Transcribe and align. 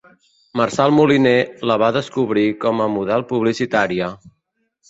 Marçal 0.59 0.95
Moliner 0.99 1.35
la 1.71 1.77
va 1.83 1.89
descobrir 1.97 2.47
com 2.65 2.83
a 2.87 2.91
model 2.97 3.27
publicitària. 3.35 4.13